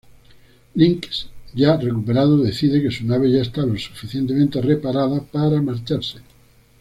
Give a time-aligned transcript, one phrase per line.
[0.75, 6.17] Linx, ya recuperado, decide que su nave ya está lo suficientemente reparada para marcharse.